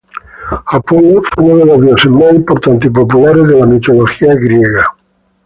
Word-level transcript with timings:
Apolo 0.71 1.21
fue 1.29 1.43
uno 1.43 1.57
de 1.57 1.65
los 1.67 1.81
dioses 1.85 2.11
más 2.11 2.33
importantes 2.33 2.89
y 2.89 2.91
populares 2.91 3.47
de 3.47 3.55
la 3.59 3.67
mitología 3.67 4.33
griega. 4.33 4.95